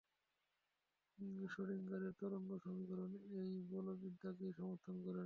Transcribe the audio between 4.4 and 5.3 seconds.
সমর্থন করে।